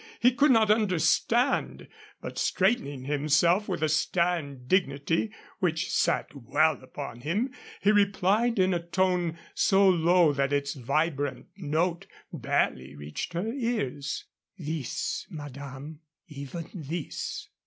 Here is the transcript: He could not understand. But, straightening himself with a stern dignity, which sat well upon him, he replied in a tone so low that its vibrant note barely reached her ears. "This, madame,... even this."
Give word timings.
He 0.19 0.31
could 0.33 0.49
not 0.49 0.71
understand. 0.71 1.87
But, 2.21 2.39
straightening 2.39 3.03
himself 3.03 3.69
with 3.69 3.83
a 3.83 3.87
stern 3.87 4.65
dignity, 4.65 5.29
which 5.59 5.91
sat 5.91 6.33
well 6.33 6.81
upon 6.81 7.19
him, 7.21 7.53
he 7.83 7.91
replied 7.91 8.57
in 8.57 8.73
a 8.73 8.81
tone 8.81 9.37
so 9.53 9.87
low 9.87 10.33
that 10.33 10.51
its 10.51 10.73
vibrant 10.73 11.49
note 11.55 12.07
barely 12.33 12.95
reached 12.95 13.33
her 13.33 13.45
ears. 13.53 14.25
"This, 14.57 15.27
madame,... 15.29 15.99
even 16.27 16.67
this." 16.73 17.49